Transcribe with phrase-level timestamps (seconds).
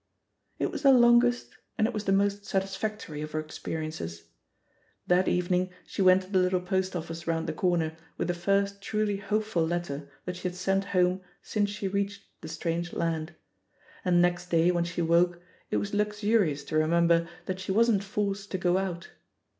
[0.57, 4.23] It was the longest and it was the most satis factory of her experiences.
[5.05, 8.81] That evening she went to the little post oflSce round the corner with the first
[8.81, 13.35] truly hopeful letter that she had sent home since she reached the strange land;
[14.03, 18.49] and next day when she woke, it was luxurious to remember that she wasn't forced
[18.49, 19.09] to go out.